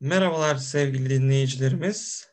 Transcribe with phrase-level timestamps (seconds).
[0.00, 2.28] Merhabalar sevgili dinleyicilerimiz.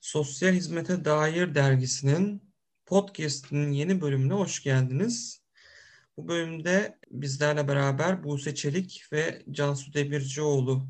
[0.00, 2.54] Sosyal Hizmete Dair dergisinin
[2.86, 5.42] podcast'inin yeni bölümüne hoş geldiniz.
[6.16, 10.88] Bu bölümde bizlerle beraber Buse Çelik ve Cansu Demircioğlu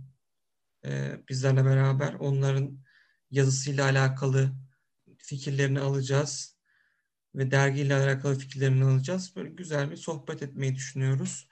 [0.84, 2.79] e, bizlerle beraber onların
[3.30, 4.53] yazısıyla alakalı
[5.19, 6.57] fikirlerini alacağız
[7.35, 9.37] ve dergiyle alakalı fikirlerini alacağız.
[9.37, 11.47] Böyle güzel bir sohbet etmeyi düşünüyoruz.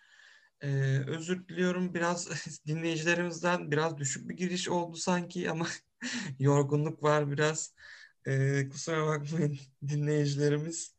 [0.66, 2.28] Ee, özür diliyorum biraz
[2.66, 5.66] dinleyicilerimizden biraz düşük bir giriş oldu sanki ama
[6.38, 7.74] yorgunluk var biraz.
[8.26, 10.94] Ee, kusura bakmayın dinleyicilerimiz.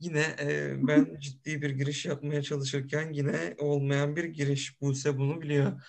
[0.00, 4.80] Yine e, ben ciddi bir giriş yapmaya çalışırken yine olmayan bir giriş.
[4.80, 5.82] Buse bunu biliyor.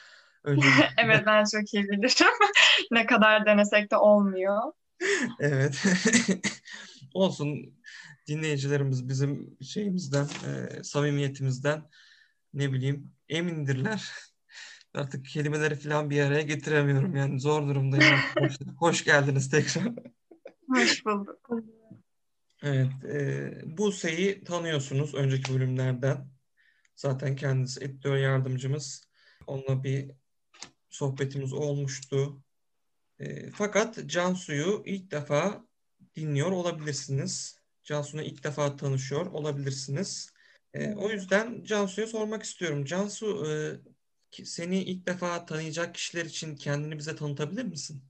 [0.98, 2.34] Evet ben çok iyi bilirim.
[2.92, 4.62] ne kadar denesek de olmuyor.
[5.40, 5.84] evet.
[7.14, 7.74] Olsun
[8.28, 11.84] dinleyicilerimiz bizim şeyimizden, e, samimiyetimizden
[12.58, 14.12] ne bileyim emindirler.
[14.94, 18.16] Artık kelimeleri falan bir araya getiremiyorum yani zor durumdayım.
[18.40, 19.84] hoş, hoş geldiniz tekrar.
[20.70, 21.50] Hoş bulduk.
[22.64, 26.28] Evet, e, Buse'yi tanıyorsunuz önceki bölümlerden.
[26.96, 29.04] Zaten kendisi editör yardımcımız.
[29.48, 30.12] Onunla bir
[30.90, 32.44] sohbetimiz olmuştu.
[33.20, 35.66] E, fakat Cansu'yu ilk defa
[36.16, 37.60] dinliyor olabilirsiniz.
[37.84, 40.34] Cansu'na ilk defa tanışıyor olabilirsiniz.
[40.78, 42.86] E, o yüzden Cansu'ya sormak istiyorum.
[42.86, 43.54] Cansu, e,
[44.46, 48.02] seni ilk defa tanıyacak kişiler için kendini bize tanıtabilir misin?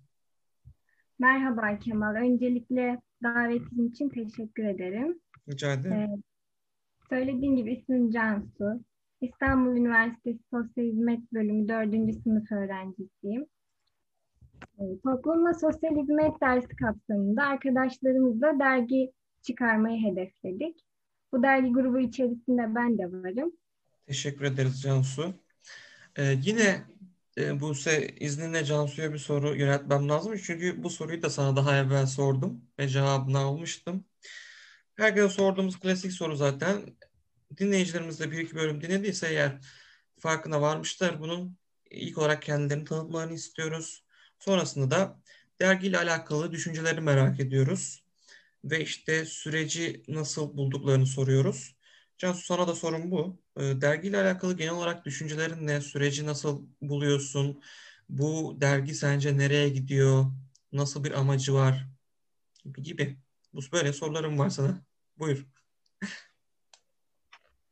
[1.20, 2.16] Merhaba Kemal.
[2.16, 5.20] Öncelikle davetin için teşekkür ederim.
[5.50, 5.94] Rica ederim.
[5.94, 6.10] Ee,
[7.10, 8.84] söylediğim gibi ismim Cansu.
[9.22, 12.14] İstanbul Üniversitesi Sosyal Hizmet Bölümü 4.
[12.24, 13.46] sınıf öğrencisiyim.
[14.80, 20.87] Ee, toplumla sosyal hizmet dersi kapsamında arkadaşlarımızla dergi çıkarmayı hedefledik.
[21.32, 23.52] Bu dergi grubu içerisinde ben de varım.
[24.08, 25.34] Teşekkür ederiz Cansu.
[26.16, 26.84] Ee, yine
[27.38, 30.38] e, Buse izninle Cansu'ya bir soru yönetmem lazım.
[30.44, 34.06] Çünkü bu soruyu da sana daha evvel sordum ve cevabını almıştım.
[34.96, 36.82] Herkese sorduğumuz klasik soru zaten.
[37.58, 39.60] Dinleyicilerimiz de bir iki bölüm dinlediyse eğer
[40.20, 41.58] farkına varmışlar bunun.
[41.92, 44.06] ilk olarak kendilerini tanıtmalarını istiyoruz.
[44.40, 45.20] Sonrasında da
[45.62, 48.07] dergiyle alakalı düşünceleri merak ediyoruz
[48.72, 51.76] ve işte süreci nasıl bulduklarını soruyoruz.
[52.18, 53.42] Cansu sana da sorum bu.
[53.60, 55.82] Ee, dergiyle alakalı genel olarak düşüncelerin ne?
[55.82, 57.62] Süreci nasıl buluyorsun?
[58.10, 60.26] Bu dergi sence nereye gidiyor?
[60.72, 61.88] Nasıl bir amacı var?
[62.84, 63.18] Gibi.
[63.54, 64.82] Bu böyle sorularım var sana.
[65.20, 65.48] Buyur.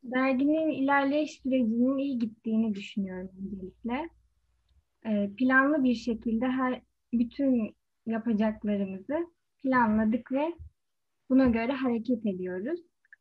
[0.03, 4.09] Derginin ilerleyiş sürecinin iyi gittiğini düşünüyorum öncelikle.
[5.05, 6.81] Ee, planlı bir şekilde her
[7.13, 9.27] bütün yapacaklarımızı
[9.63, 10.53] planladık ve
[11.29, 12.79] Buna göre hareket ediyoruz.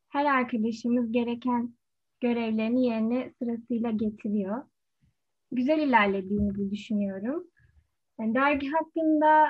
[0.09, 1.73] Her arkadaşımız gereken
[2.21, 4.63] görevlerini yerine sırasıyla getiriyor.
[5.51, 7.47] Güzel ilerlediğimizi düşünüyorum.
[8.19, 9.47] Dergi hakkında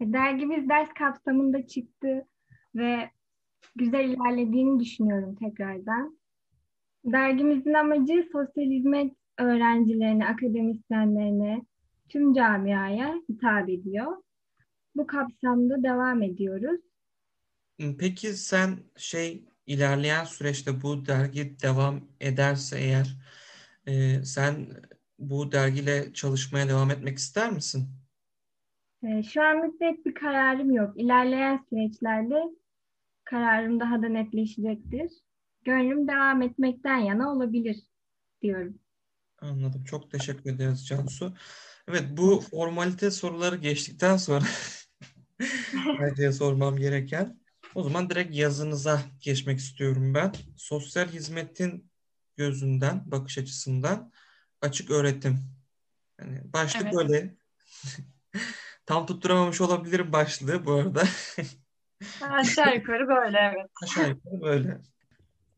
[0.00, 2.26] e, dergimiz ders kapsamında çıktı
[2.74, 3.10] ve
[3.76, 6.18] güzel ilerlediğini düşünüyorum tekrardan.
[7.04, 11.62] Dergimizin amacı sosyal hizmet öğrencilerine, akademisyenlerine,
[12.08, 14.22] tüm camiaya hitap ediyor.
[14.94, 16.80] Bu kapsamda devam ediyoruz.
[17.98, 23.16] Peki sen şey ilerleyen süreçte bu dergi devam ederse eğer
[23.86, 24.82] e, sen
[25.18, 27.88] bu dergiyle çalışmaya devam etmek ister misin?
[29.02, 31.00] E, şu an net bir kararım yok.
[31.00, 32.42] İlerleyen süreçlerde
[33.24, 35.12] kararım daha da netleşecektir.
[35.64, 37.76] Gönlüm devam etmekten yana olabilir
[38.42, 38.80] diyorum.
[39.38, 39.84] Anladım.
[39.84, 41.34] Çok teşekkür ederiz Cansu.
[41.88, 44.44] Evet bu formalite soruları geçtikten sonra
[45.98, 47.41] bence sormam gereken
[47.74, 50.32] o zaman direkt yazınıza geçmek istiyorum ben.
[50.56, 51.90] Sosyal hizmetin
[52.36, 54.12] gözünden, bakış açısından
[54.60, 55.38] açık öğretim.
[56.20, 56.94] Yani başlık evet.
[56.94, 57.34] böyle.
[58.86, 61.02] Tam tutturamamış olabilirim başlığı bu arada.
[62.20, 63.70] Aşağı yukarı böyle evet.
[63.82, 64.80] Aşağı yukarı böyle.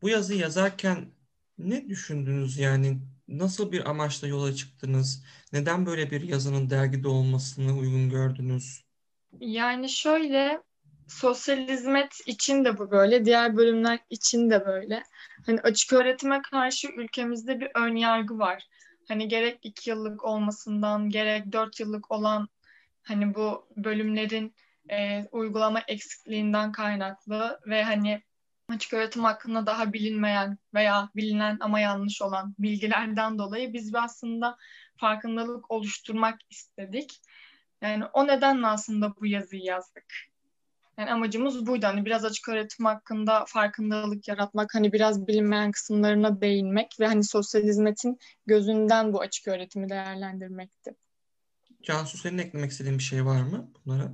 [0.01, 1.11] Bu yazıyı yazarken
[1.57, 3.01] ne düşündünüz yani?
[3.27, 5.25] Nasıl bir amaçla yola çıktınız?
[5.53, 8.85] Neden böyle bir yazının dergide olmasını uygun gördünüz?
[9.39, 10.61] Yani şöyle
[11.07, 15.03] sosyal hizmet için de bu böyle, diğer bölümler için de böyle.
[15.45, 18.67] Hani açık öğretime karşı ülkemizde bir ön yargı var.
[19.07, 22.47] Hani gerek iki yıllık olmasından, gerek dört yıllık olan
[23.03, 24.55] hani bu bölümlerin
[24.91, 28.23] e, uygulama eksikliğinden kaynaklı ve hani
[28.69, 34.57] açık öğretim hakkında daha bilinmeyen veya bilinen ama yanlış olan bilgilerden dolayı biz aslında
[34.97, 37.21] farkındalık oluşturmak istedik.
[37.81, 40.05] Yani o nedenle aslında bu yazıyı yazdık.
[40.97, 41.85] Yani amacımız buydu.
[41.85, 47.63] Hani biraz açık öğretim hakkında farkındalık yaratmak, hani biraz bilinmeyen kısımlarına değinmek ve hani sosyal
[47.63, 50.95] hizmetin gözünden bu açık öğretimi değerlendirmekti.
[51.83, 54.11] Cansu senin eklemek istediğin bir şey var mı bunlara?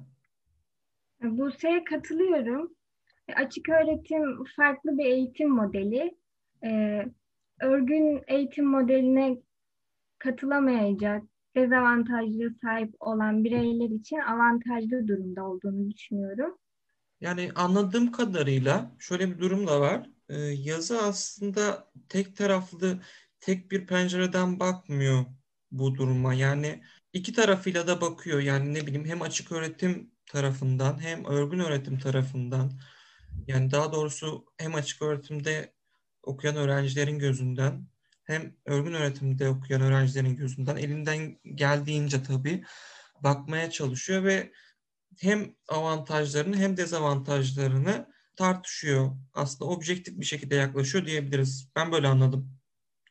[1.23, 2.75] Buse'ye katılıyorum.
[3.27, 6.17] E, açık öğretim farklı bir eğitim modeli.
[6.63, 7.05] Ee,
[7.61, 9.37] örgün eğitim modeline
[10.17, 11.23] katılamayacak,
[11.55, 16.57] dezavantajlı sahip olan bireyler için avantajlı durumda olduğunu düşünüyorum.
[17.21, 20.09] Yani anladığım kadarıyla şöyle bir durum da var.
[20.29, 23.01] Ee, yazı aslında tek taraflı,
[23.39, 25.25] tek bir pencereden bakmıyor
[25.71, 26.33] bu duruma.
[26.33, 26.83] Yani
[27.13, 28.39] iki tarafıyla da bakıyor.
[28.39, 32.71] Yani ne bileyim hem açık öğretim tarafından hem örgün öğretim tarafından.
[33.47, 35.73] Yani daha doğrusu hem açık öğretimde
[36.23, 37.87] okuyan öğrencilerin gözünden
[38.23, 42.63] hem örgün öğretimde okuyan öğrencilerin gözünden elinden geldiğince tabii
[43.23, 44.51] bakmaya çalışıyor ve
[45.19, 49.11] hem avantajlarını hem dezavantajlarını tartışıyor.
[49.33, 51.69] Aslında objektif bir şekilde yaklaşıyor diyebiliriz.
[51.75, 52.51] Ben böyle anladım.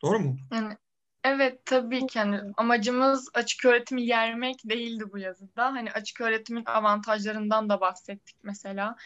[0.02, 0.37] Doğru mu?
[0.52, 0.76] Yani
[1.25, 5.64] evet tabii ki hani amacımız açık öğretimi yermek değildi bu yazıda.
[5.64, 8.97] Hani açık öğretimin avantajlarından da bahsettik mesela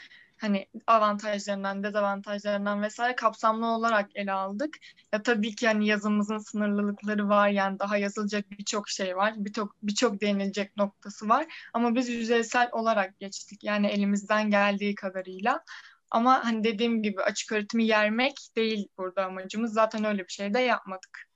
[0.45, 4.77] hani avantajlarından, dezavantajlarından vesaire kapsamlı olarak ele aldık.
[5.13, 9.35] Ya tabii ki hani yazımızın sınırlılıkları var yani daha yazılacak birçok şey var.
[9.37, 13.65] Birçok birçok değinilecek noktası var ama biz yüzeysel olarak geçtik.
[13.65, 15.65] Yani elimizden geldiği kadarıyla.
[16.11, 19.73] Ama hani dediğim gibi açık öğretimi yermek değil burada amacımız.
[19.73, 21.29] Zaten öyle bir şey de yapmadık.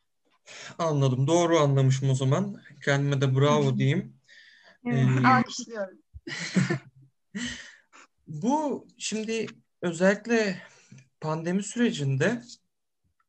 [0.78, 1.26] Anladım.
[1.26, 2.56] Doğru anlamışım o zaman.
[2.84, 4.16] Kendime de bravo diyeyim.
[4.87, 5.99] Ee, Alkışlıyorum.
[8.29, 9.47] Bu şimdi
[9.83, 10.63] özellikle
[11.21, 12.43] pandemi sürecinde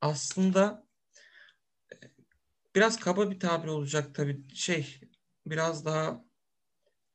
[0.02, 0.88] aslında
[1.94, 1.96] e,
[2.76, 5.02] biraz kaba bir tabir olacak tabii şey
[5.46, 6.26] biraz daha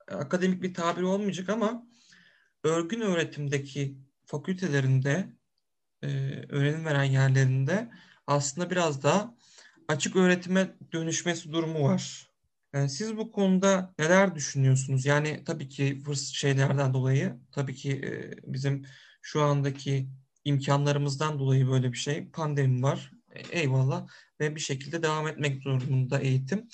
[0.08, 1.86] akademik bir tabir olmayacak ama
[2.64, 5.32] örgün öğretimdeki fakültelerinde
[6.02, 6.08] e,
[6.48, 7.90] öğrenim veren yerlerinde
[8.26, 9.34] aslında biraz daha
[9.88, 12.33] açık öğretime dönüşmesi durumu var.
[12.74, 15.06] Yani siz bu konuda neler düşünüyorsunuz?
[15.06, 18.86] Yani tabii ki fırsat şeylerden dolayı, tabii ki e, bizim
[19.22, 20.08] şu andaki
[20.44, 22.30] imkanlarımızdan dolayı böyle bir şey.
[22.30, 23.10] Pandemi var.
[23.30, 24.06] E, eyvallah.
[24.40, 26.68] Ve bir şekilde devam etmek durumunda eğitim.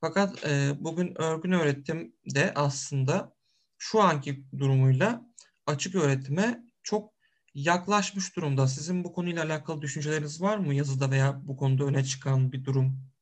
[0.00, 3.36] Fakat e, bugün örgün öğretim de aslında
[3.78, 5.26] şu anki durumuyla
[5.66, 7.12] açık öğretime çok
[7.54, 8.66] yaklaşmış durumda.
[8.66, 13.15] Sizin bu konuyla alakalı düşünceleriniz var mı yazıda veya bu konuda öne çıkan bir durum?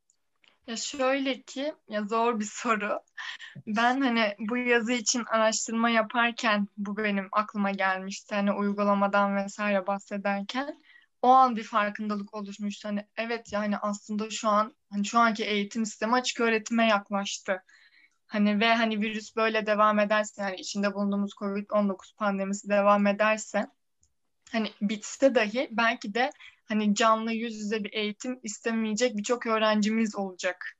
[0.67, 3.01] Ya şöyle ki ya zor bir soru.
[3.67, 8.35] Ben hani bu yazı için araştırma yaparken bu benim aklıma gelmişti.
[8.35, 10.83] Hani uygulamadan vesaire bahsederken
[11.23, 12.89] o an bir farkındalık oluşmuştu.
[12.89, 17.63] Hani evet yani aslında şu an hani şu anki eğitim sistemi açık öğretime yaklaştı.
[18.27, 23.67] Hani ve hani virüs böyle devam ederse yani içinde bulunduğumuz Covid-19 pandemisi devam ederse
[24.53, 26.31] hani bitse dahi belki de
[26.65, 30.77] hani canlı yüz yüze bir eğitim istemeyecek birçok öğrencimiz olacak.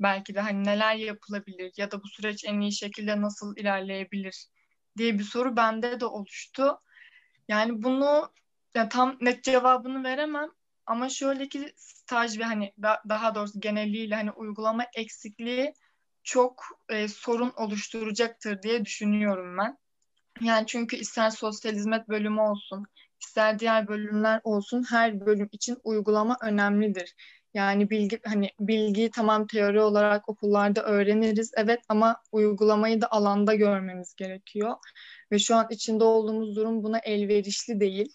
[0.00, 4.46] Belki de hani neler yapılabilir ya da bu süreç en iyi şekilde nasıl ilerleyebilir
[4.96, 6.78] diye bir soru bende de oluştu.
[7.48, 8.32] Yani bunu
[8.74, 10.48] ya tam net cevabını veremem
[10.86, 15.74] ama şöyle ki staj ve hani da, daha doğrusu geneliyle hani uygulama eksikliği
[16.22, 19.78] çok e, sorun oluşturacaktır diye düşünüyorum ben.
[20.40, 22.86] Yani çünkü ister sosyal hizmet bölümü olsun,
[23.20, 27.14] ister diğer bölümler olsun her bölüm için uygulama önemlidir.
[27.54, 34.14] Yani bilgi hani bilgiyi tamam teori olarak okullarda öğreniriz evet ama uygulamayı da alanda görmemiz
[34.14, 34.74] gerekiyor.
[35.32, 38.12] Ve şu an içinde olduğumuz durum buna elverişli değil.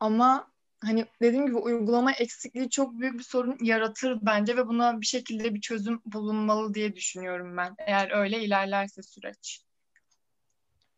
[0.00, 0.52] Ama
[0.84, 5.54] hani dediğim gibi uygulama eksikliği çok büyük bir sorun yaratır bence ve buna bir şekilde
[5.54, 7.74] bir çözüm bulunmalı diye düşünüyorum ben.
[7.78, 9.67] Eğer öyle ilerlerse süreç.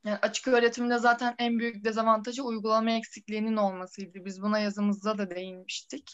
[0.05, 4.25] Yani açık öğretimde zaten en büyük dezavantajı uygulama eksikliğinin olmasıydı.
[4.25, 6.11] Biz buna yazımızda da değinmiştik.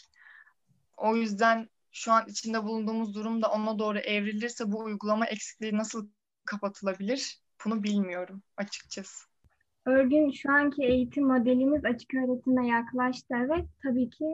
[0.97, 6.09] O yüzden şu an içinde bulunduğumuz durum da ona doğru evrilirse bu uygulama eksikliği nasıl
[6.45, 7.41] kapatılabilir?
[7.65, 9.27] Bunu bilmiyorum açıkçası.
[9.85, 14.25] Örgün şu anki eğitim modelimiz açık öğretime yaklaştı evet tabii ki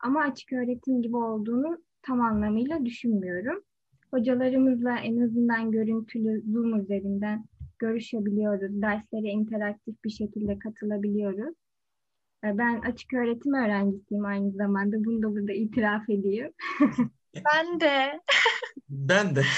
[0.00, 3.62] ama açık öğretim gibi olduğunu tam anlamıyla düşünmüyorum.
[4.10, 7.44] Hocalarımızla en azından görüntülü Zoom üzerinden
[7.82, 8.82] görüşebiliyoruz.
[8.82, 11.54] Derslere interaktif bir şekilde katılabiliyoruz.
[12.44, 15.04] Ee, ben açık öğretim öğrencisiyim aynı zamanda.
[15.04, 16.52] Bunu da burada itiraf edeyim.
[17.34, 18.20] ben de.
[18.88, 19.42] ben de.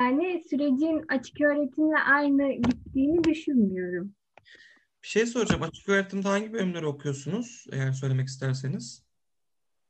[0.00, 4.14] yani sürecin açık öğretimle aynı gittiğini düşünmüyorum.
[5.02, 5.62] Bir şey soracağım.
[5.62, 7.66] Açık öğretimde hangi bölümleri okuyorsunuz?
[7.72, 9.04] Eğer söylemek isterseniz.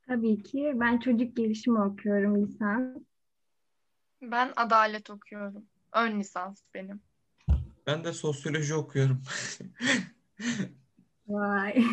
[0.06, 0.72] Tabii ki.
[0.74, 2.98] Ben çocuk gelişimi okuyorum lisans.
[4.22, 5.69] Ben adalet okuyorum.
[5.92, 7.02] Ön lisans benim.
[7.86, 9.22] Ben de sosyoloji okuyorum.
[11.28, 11.74] Vay.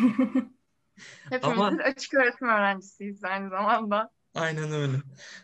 [1.30, 1.66] Hepimiz Ama...
[1.66, 4.10] açık öğretim öğrencisiyiz aynı zamanda.
[4.34, 4.96] Aynen öyle.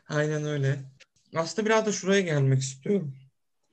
[0.09, 0.79] Aynen öyle.
[1.35, 3.15] aslında biraz da şuraya gelmek istiyorum.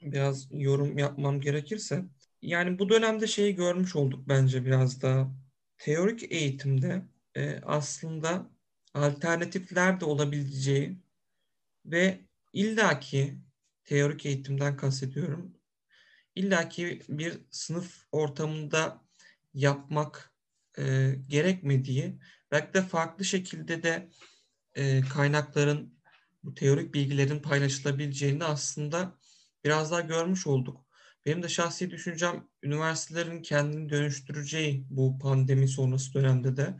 [0.01, 2.05] Biraz yorum yapmam gerekirse.
[2.41, 5.31] Yani bu dönemde şeyi görmüş olduk bence biraz da.
[5.77, 7.01] Teorik eğitimde
[7.35, 8.49] e, aslında
[8.93, 10.97] alternatifler de olabileceği
[11.85, 12.19] ve
[12.53, 13.37] illaki
[13.91, 15.53] teorik eğitimden kastediyorum.
[16.35, 19.05] illaki bir sınıf ortamında
[19.53, 20.33] yapmak
[20.77, 22.19] e, gerekmediği,
[22.51, 24.09] belki de farklı şekilde de
[24.75, 25.99] e, kaynakların,
[26.43, 29.17] bu teorik bilgilerin paylaşılabileceğini aslında
[29.65, 30.85] biraz daha görmüş olduk.
[31.25, 36.77] Benim de şahsi düşüncem üniversitelerin kendini dönüştüreceği bu pandemi sonrası dönemde de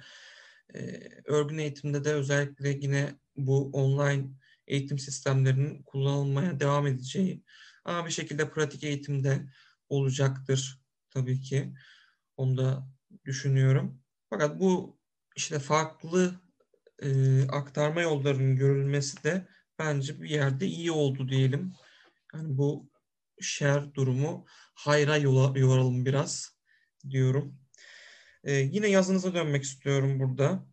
[0.75, 0.79] e,
[1.25, 7.43] örgün eğitimde de özellikle yine bu online eğitim sistemlerinin kullanılmaya devam edeceği
[7.85, 9.45] ama bir şekilde pratik eğitimde
[9.89, 11.73] olacaktır tabii ki.
[12.37, 12.87] Onu da
[13.25, 14.01] düşünüyorum.
[14.29, 14.99] Fakat bu
[15.35, 16.41] işte farklı
[17.01, 19.47] e, aktarma yollarının görülmesi de
[19.79, 21.73] bence bir yerde iyi oldu diyelim.
[22.33, 22.89] Yani bu
[23.41, 26.55] şer durumu hayra yola, yoralım biraz
[27.09, 27.59] diyorum.
[28.43, 30.70] E, yine yazınıza dönmek istiyorum burada.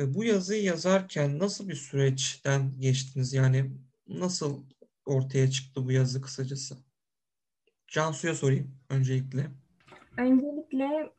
[0.00, 3.32] E, bu yazıyı yazarken nasıl bir süreçten geçtiniz?
[3.32, 3.70] Yani
[4.08, 4.62] nasıl
[5.06, 6.76] ortaya çıktı bu yazı kısacası?
[7.88, 9.46] Cansu'ya sorayım öncelikle.
[10.16, 11.10] Öncelikle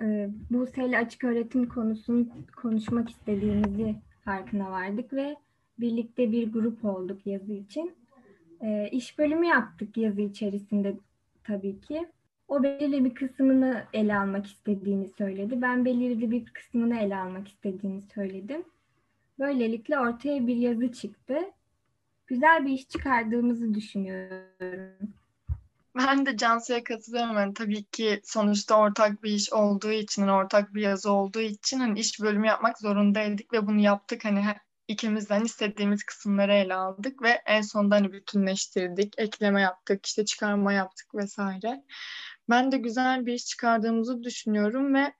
[0.00, 5.36] e, Buse ile açık öğretim konusunu konuşmak istediğimizi farkına vardık ve
[5.78, 7.94] birlikte bir grup olduk yazı için.
[8.62, 10.96] E, iş bölümü yaptık yazı içerisinde
[11.44, 12.08] tabii ki.
[12.48, 15.62] O belirli bir kısmını ele almak istediğini söyledi.
[15.62, 18.64] Ben belirli bir kısmını ele almak istediğini söyledim.
[19.38, 21.38] Böylelikle ortaya bir yazı çıktı.
[22.26, 25.14] Güzel bir iş çıkardığımızı düşünüyorum.
[25.96, 27.36] Ben de Cansu'ya katılıyorum.
[27.36, 31.78] Yani tabii ki sonuçta ortak bir iş olduğu için, hani ortak bir yazı olduğu için
[31.78, 34.24] hani iş bölümü yapmak zorundaydık ve bunu yaptık.
[34.24, 34.44] Hani
[34.88, 41.14] ikimizden istediğimiz kısımları ele aldık ve en sonunda hani bütünleştirdik, ekleme yaptık, işte çıkarma yaptık
[41.14, 41.82] vesaire.
[42.50, 45.12] Ben de güzel bir iş çıkardığımızı düşünüyorum ve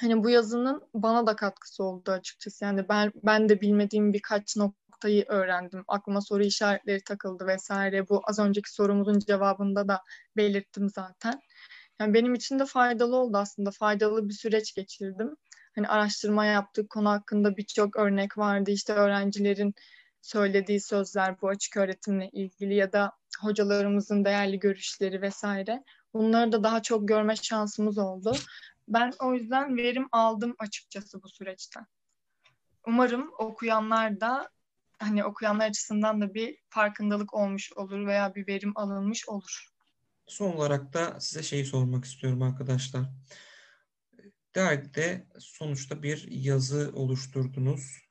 [0.00, 2.64] hani bu yazının bana da katkısı oldu açıkçası.
[2.64, 5.84] Yani ben ben de bilmediğim birkaç noktayı öğrendim.
[5.88, 8.08] Aklıma soru işaretleri takıldı vesaire.
[8.08, 10.00] Bu az önceki sorumuzun cevabında da
[10.36, 11.40] belirttim zaten.
[12.00, 13.70] Yani benim için de faydalı oldu aslında.
[13.70, 15.36] Faydalı bir süreç geçirdim.
[15.74, 16.90] Hani araştırma yaptık.
[16.90, 18.70] Konu hakkında birçok örnek vardı.
[18.70, 19.74] İşte öğrencilerin
[20.22, 25.82] söylediği sözler bu açık öğretimle ilgili ya da hocalarımızın değerli görüşleri vesaire.
[26.14, 28.36] Bunları da daha çok görme şansımız oldu.
[28.88, 31.86] Ben o yüzden verim aldım açıkçası bu süreçten.
[32.86, 34.50] Umarım okuyanlar da
[34.98, 39.68] hani okuyanlar açısından da bir farkındalık olmuş olur veya bir verim alınmış olur.
[40.26, 43.04] Son olarak da size şeyi sormak istiyorum arkadaşlar.
[44.54, 48.04] Dergide sonuçta bir yazı oluşturdunuz.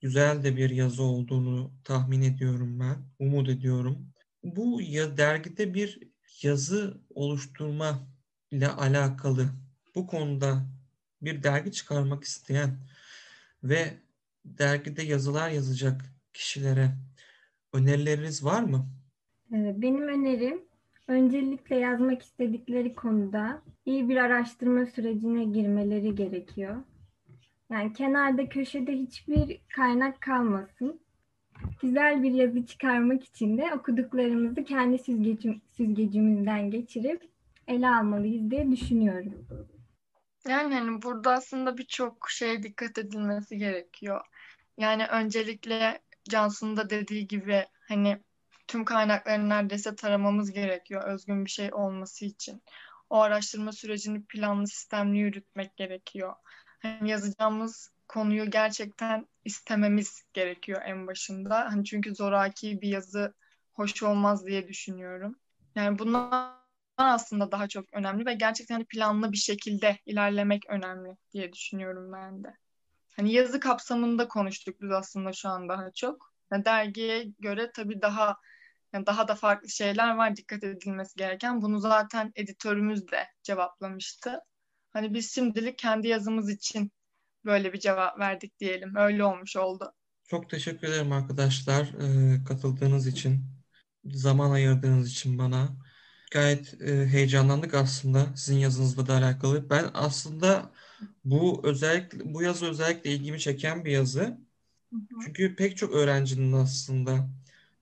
[0.00, 3.08] Güzel de bir yazı olduğunu tahmin ediyorum ben.
[3.18, 4.12] Umut ediyorum.
[4.42, 8.08] Bu ya dergide bir yazı oluşturma
[8.50, 9.46] ile alakalı
[9.94, 10.66] bu konuda
[11.22, 12.78] bir dergi çıkarmak isteyen
[13.62, 13.94] ve
[14.44, 16.00] dergide yazılar yazacak
[16.32, 16.90] kişilere
[17.72, 18.86] önerileriniz var mı?
[19.50, 20.62] Benim önerim
[21.08, 26.82] öncelikle yazmak istedikleri konuda iyi bir araştırma sürecine girmeleri gerekiyor.
[27.70, 31.00] Yani kenarda köşede hiçbir kaynak kalmasın.
[31.82, 37.28] Güzel bir yazı çıkarmak için de okuduklarımızı kendi süzgecim, süzgecimizden geçirip
[37.68, 39.46] ele almalıyız diye düşünüyorum.
[40.48, 44.20] Yani hani burada aslında birçok şeye dikkat edilmesi gerekiyor.
[44.78, 48.18] Yani öncelikle Cansu'nun da dediği gibi hani
[48.66, 52.62] tüm kaynakları neredeyse taramamız gerekiyor özgün bir şey olması için.
[53.10, 56.34] O araştırma sürecini planlı sistemli yürütmek gerekiyor.
[56.82, 61.58] Hani yazacağımız konuyu gerçekten istememiz gerekiyor en başında.
[61.72, 63.34] Hani çünkü zoraki bir yazı
[63.72, 65.36] hoş olmaz diye düşünüyorum.
[65.74, 66.54] Yani bunlar
[66.96, 72.44] aslında daha çok önemli ve gerçekten hani planlı bir şekilde ilerlemek önemli diye düşünüyorum ben
[72.44, 72.56] de.
[73.16, 76.34] Hani yazı kapsamında konuştuk biz aslında şu an daha çok.
[76.52, 78.36] Yani dergiye göre tabii daha
[78.92, 81.62] yani daha da farklı şeyler var dikkat edilmesi gereken.
[81.62, 84.40] Bunu zaten editörümüz de cevaplamıştı.
[84.90, 86.92] Hani biz şimdilik kendi yazımız için
[87.44, 88.96] böyle bir cevap verdik diyelim.
[88.96, 89.92] Öyle olmuş oldu.
[90.28, 91.84] Çok teşekkür ederim arkadaşlar
[92.36, 93.44] e, katıldığınız için,
[94.04, 95.76] zaman ayırdığınız için bana.
[96.32, 99.70] Gayet e, heyecanlandık aslında sizin yazınızla da alakalı.
[99.70, 100.72] Ben aslında
[101.24, 104.38] bu özellikle bu yazı özellikle ilgimi çeken bir yazı.
[105.24, 107.28] Çünkü pek çok öğrencinin aslında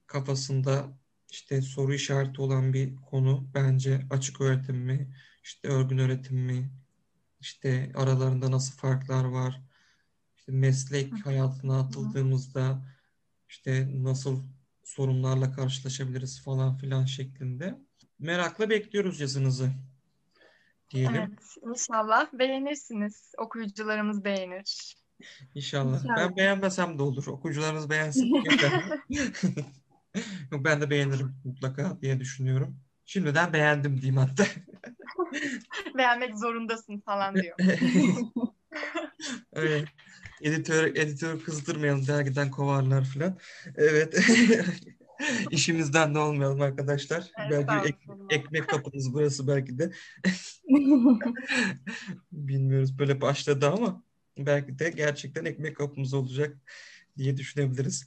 [0.06, 0.98] kafasında
[1.30, 6.70] işte soru işareti olan bir konu bence açık öğretim mi, işte örgün öğretim mi,
[7.42, 9.62] işte aralarında nasıl farklar var,
[10.36, 12.82] işte meslek hayatına atıldığımızda
[13.48, 14.42] işte nasıl
[14.84, 17.78] sorunlarla karşılaşabiliriz falan filan şeklinde.
[18.18, 19.70] Merakla bekliyoruz yazınızı
[20.90, 21.14] diyelim.
[21.16, 23.32] Evet, inşallah beğenirsiniz.
[23.38, 24.96] Okuyucularımız beğenir.
[25.54, 26.02] İnşallah.
[26.02, 26.16] İnşallah.
[26.16, 27.26] Ben beğenmesem de olur.
[27.26, 28.32] Okuyucularınız beğensin.
[30.52, 32.80] ben de beğenirim mutlaka diye düşünüyorum.
[33.04, 34.46] Şimdiden beğendim diyeyim hatta.
[35.98, 37.56] Beğenmek zorundasın falan diyor.
[39.52, 39.84] Evet.
[40.42, 43.38] Editör, editör kızdırmayalım dergiden kovarlar falan.
[43.76, 44.18] Evet.
[45.50, 47.30] İşimizden de olmayalım arkadaşlar.
[47.50, 47.98] Belki ek-
[48.30, 49.92] ekmek kapınız burası belki de.
[52.32, 54.02] Bilmiyoruz böyle başladı ama
[54.38, 56.56] belki de gerçekten ekmek kapımız olacak
[57.18, 58.06] diye düşünebiliriz.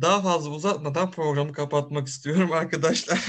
[0.00, 3.26] Daha fazla uzatmadan programı kapatmak istiyorum arkadaşlar.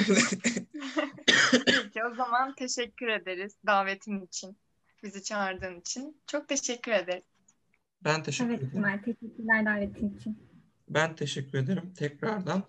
[1.66, 4.58] Peki o zaman teşekkür ederiz davetin için.
[5.04, 6.22] Bizi çağırdığın için.
[6.28, 7.24] Çok teşekkür ederiz.
[8.04, 8.74] Ben teşekkür evet ederim.
[8.74, 10.38] Simay, teşekkürler davetin için.
[10.90, 12.64] Ben teşekkür ederim tekrardan.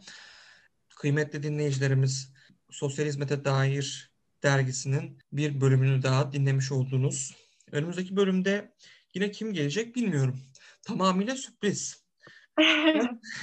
[0.97, 2.33] Kıymetli dinleyicilerimiz,
[2.71, 7.37] Sosyal Hizmete Dair dergisinin bir bölümünü daha dinlemiş oldunuz.
[7.73, 8.75] Önümüzdeki bölümde
[9.15, 10.41] yine kim gelecek bilmiyorum.
[10.83, 12.02] Tamamıyla sürpriz.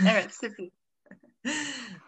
[0.01, 0.69] Evet sürpriz.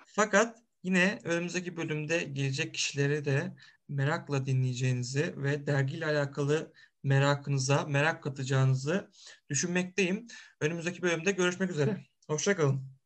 [0.05, 3.55] Fakat yine önümüzdeki bölümde gelecek kişileri de
[3.89, 9.12] merakla dinleyeceğinizi ve dergiyle alakalı merakınıza merak katacağınızı
[9.50, 10.27] düşünmekteyim.
[10.62, 12.05] Önümüzdeki bölümde görüşmek üzere.
[12.27, 12.81] Hoşçakalın.